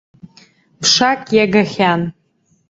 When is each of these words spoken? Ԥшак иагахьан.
Ԥшак 0.81 1.21
иагахьан. 1.37 2.01